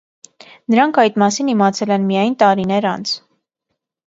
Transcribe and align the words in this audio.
Նրանք 0.73 0.97
այդ 1.03 1.19
մասին 1.23 1.51
իմացել 1.53 1.93
են 1.99 2.07
միայն 2.09 2.39
տարիներ 2.45 2.89
անց։ 2.95 3.13